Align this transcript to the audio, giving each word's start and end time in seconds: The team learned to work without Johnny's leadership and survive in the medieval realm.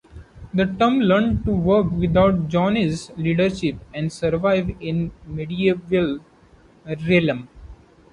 The 0.51 0.65
team 0.65 1.01
learned 1.01 1.45
to 1.45 1.51
work 1.51 1.91
without 1.91 2.47
Johnny's 2.47 3.11
leadership 3.17 3.75
and 3.93 4.11
survive 4.11 4.71
in 4.79 5.09
the 5.09 5.29
medieval 5.29 6.17
realm. 6.87 7.47